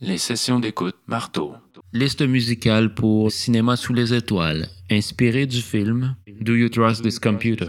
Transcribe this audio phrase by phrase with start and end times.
[0.00, 1.54] Les sessions d'écoute marteau.
[1.92, 7.66] Liste musicale pour Cinéma sous les étoiles, inspiré du film Do You Trust This Computer?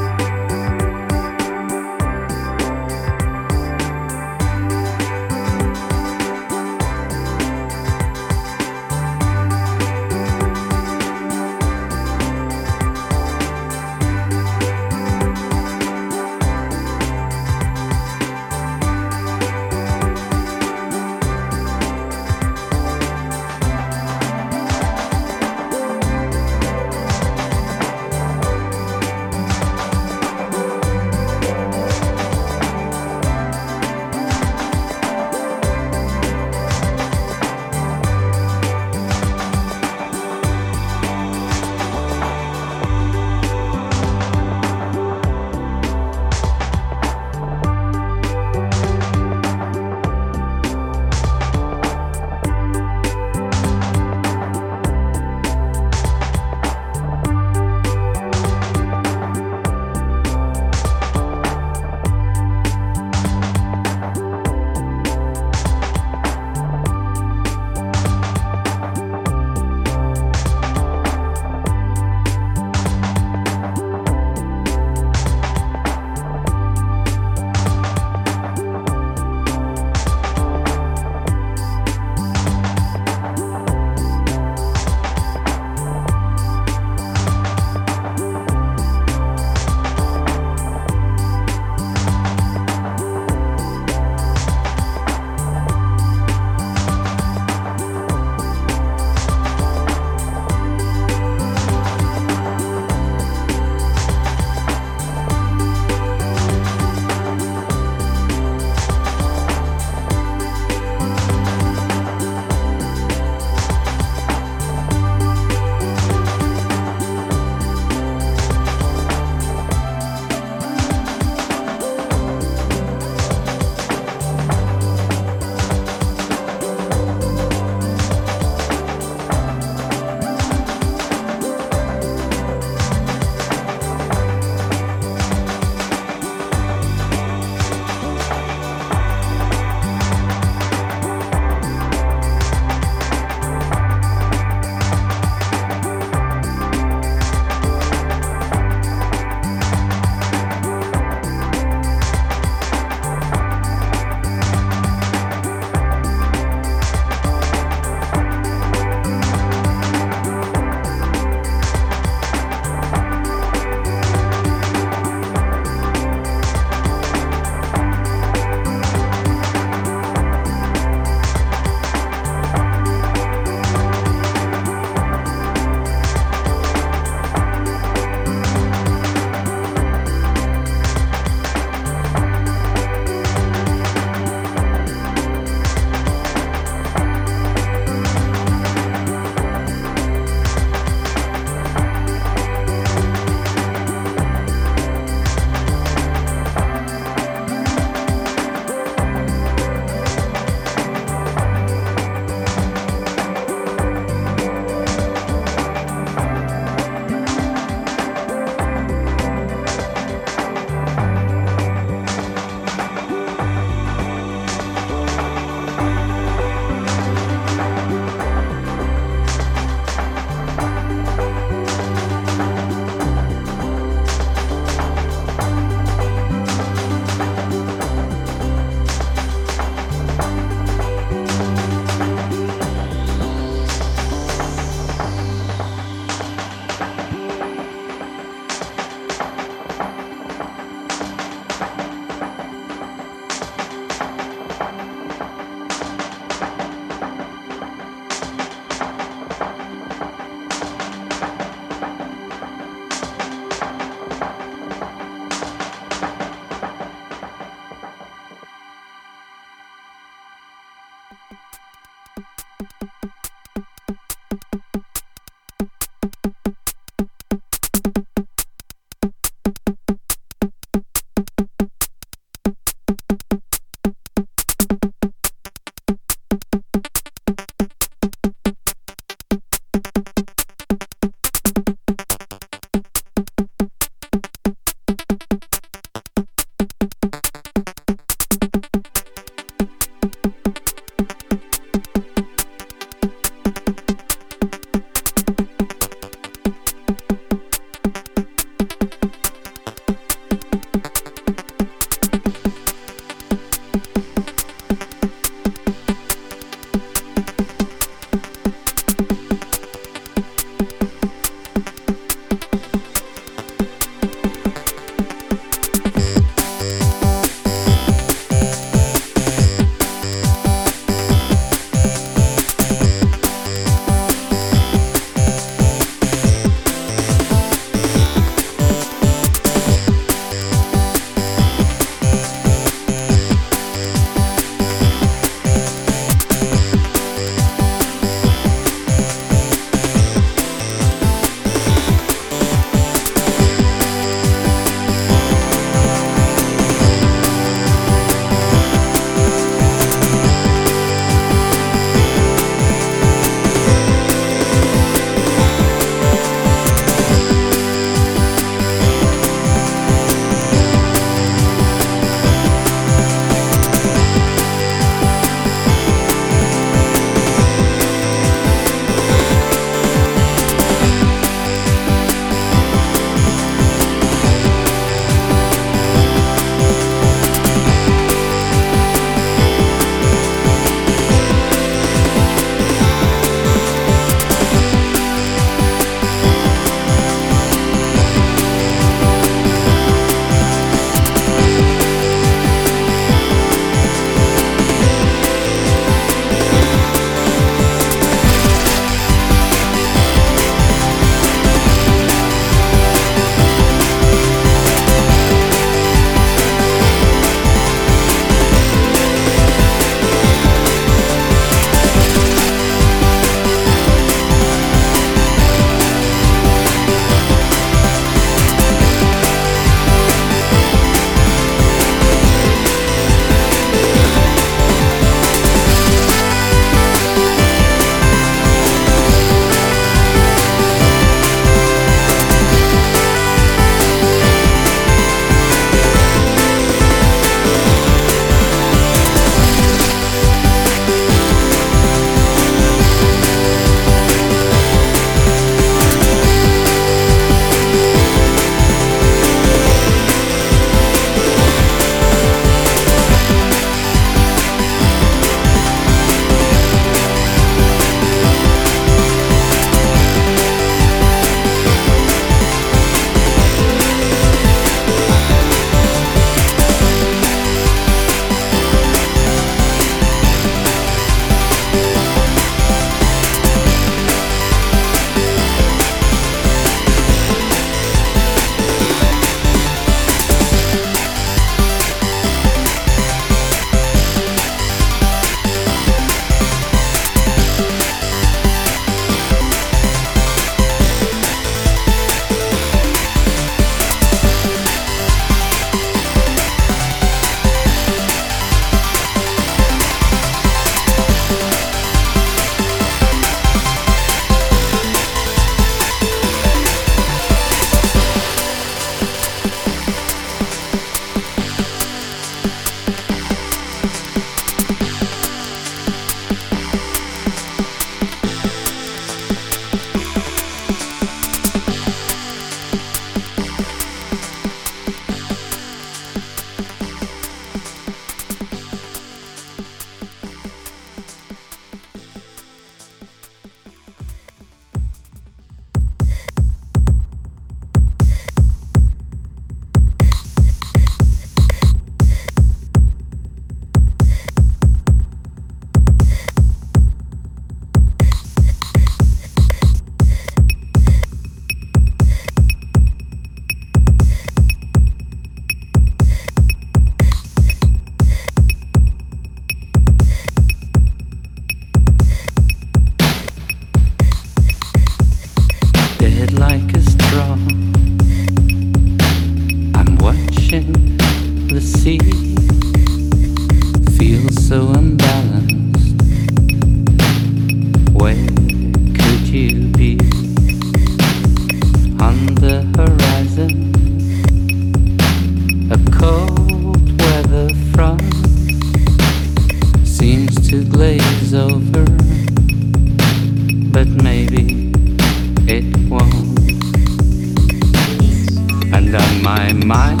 [599.34, 600.00] my mind,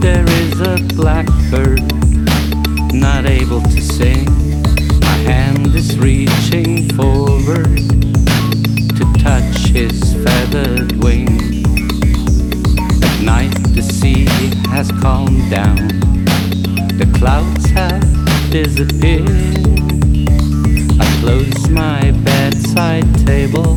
[0.00, 1.82] there is a blackbird
[2.90, 4.24] not able to sing.
[5.02, 7.76] My hand is reaching forward
[8.96, 11.28] to touch his feathered wing.
[13.08, 14.24] At night, the sea
[14.70, 15.88] has calmed down,
[17.00, 18.08] the clouds have
[18.50, 19.68] disappeared.
[20.98, 23.76] I close my bedside table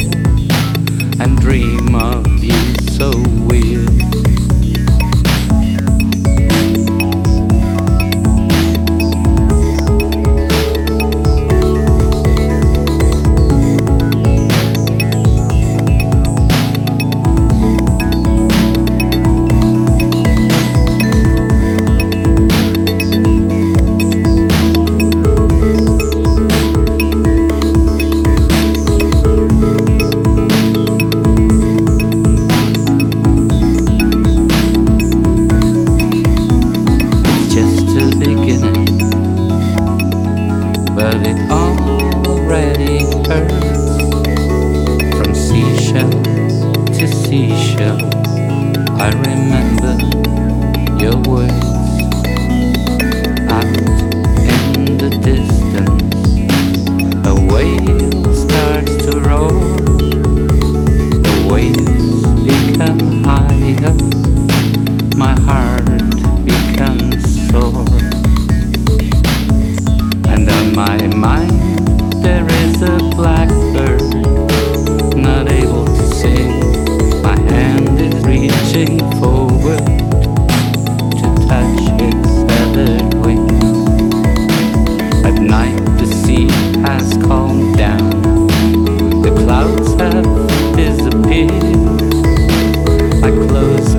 [1.22, 2.62] and dream of you
[2.98, 3.12] so
[3.50, 3.99] weird.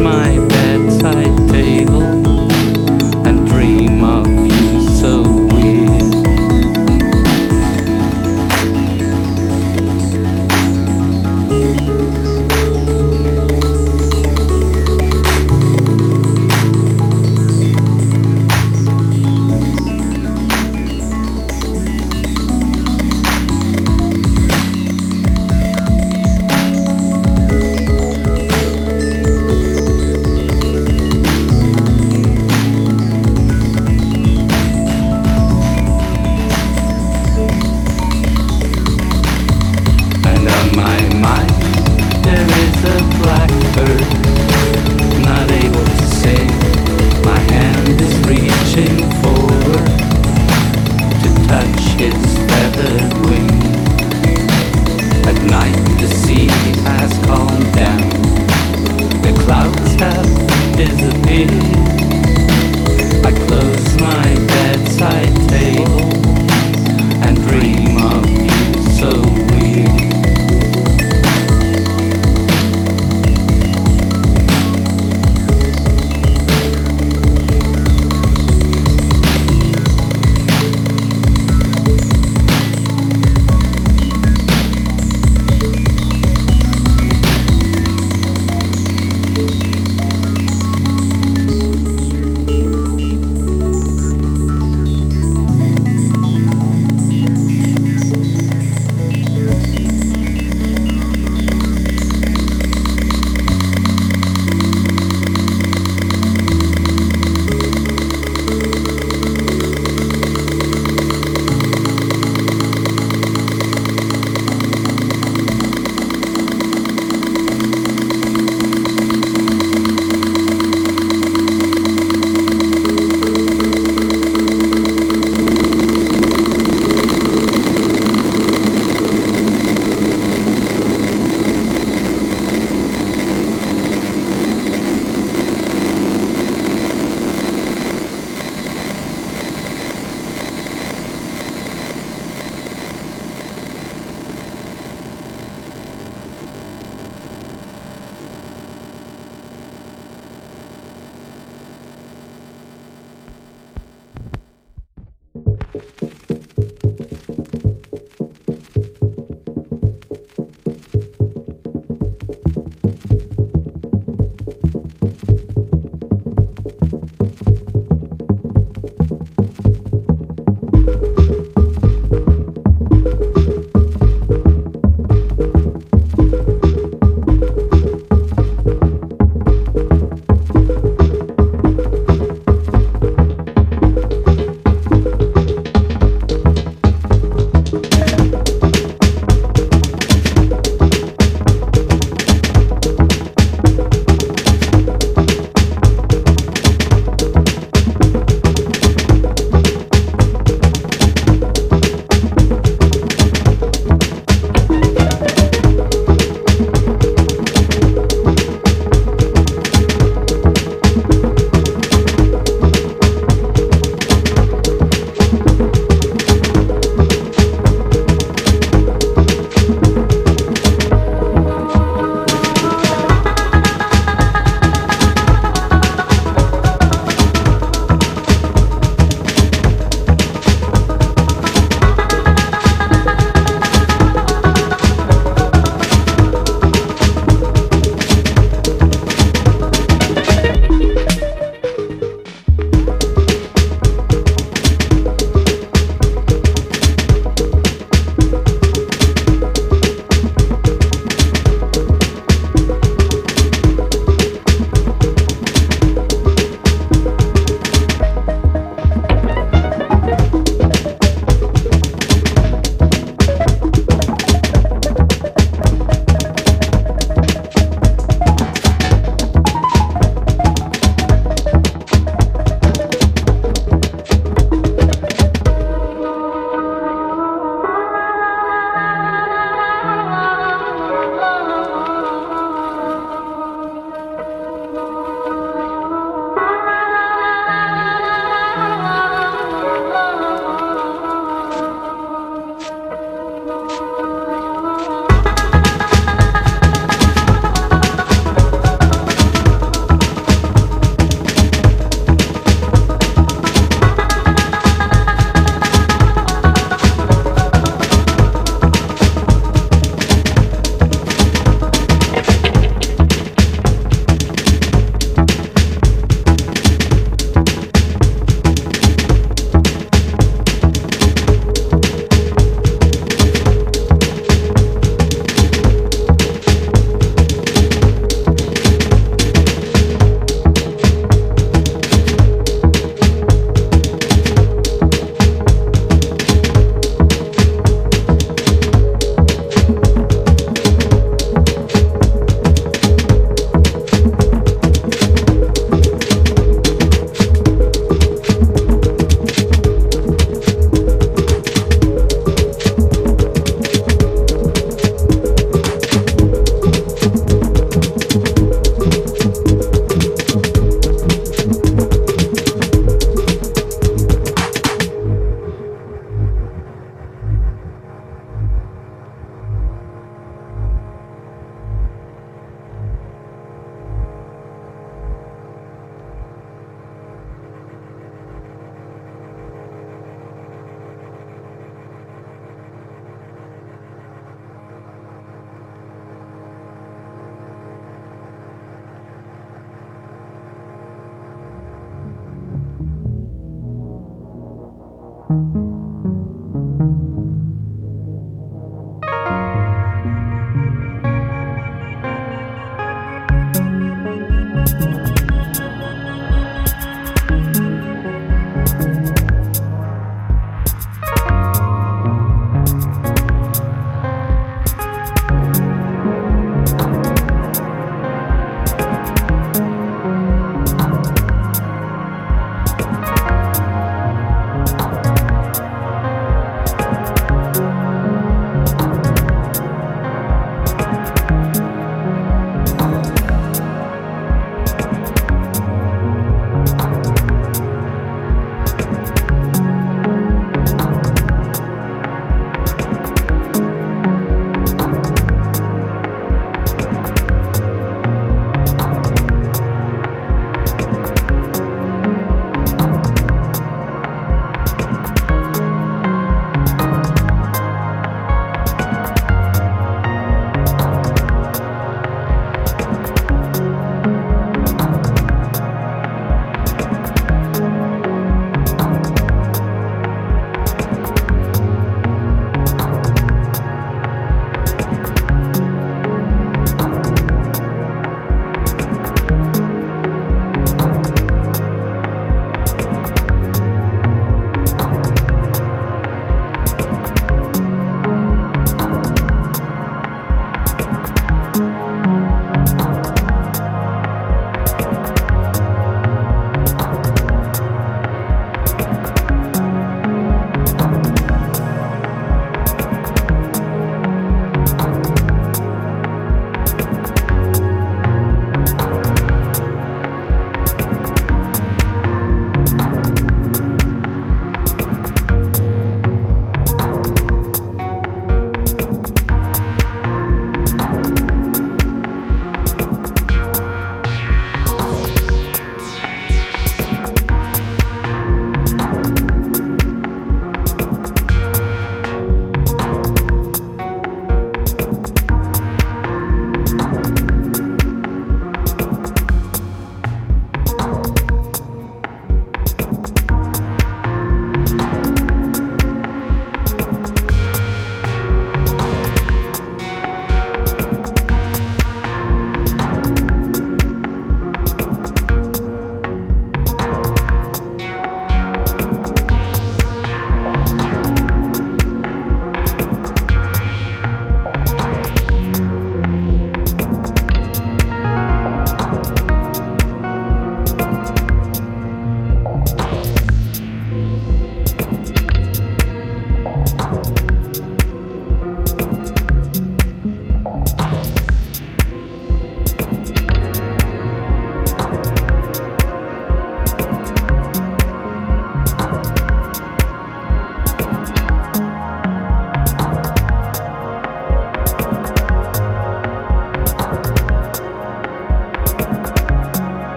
[0.00, 0.49] mine.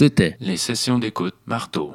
[0.00, 1.89] C'était Les sessions d'écoute marteau.